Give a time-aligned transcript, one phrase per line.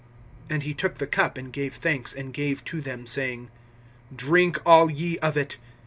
[0.49, 3.51] (27)And he took the cup, and gave thanks, and gave to them, saying:
[4.15, 5.57] Drink all ye of it.